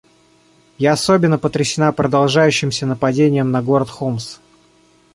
[0.79, 4.39] Я особенно потрясена продолжающимся нападением на город Хомс.